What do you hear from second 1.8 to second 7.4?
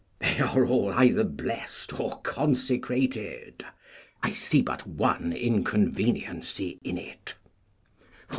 or consecrated. I see but one inconveniency in it.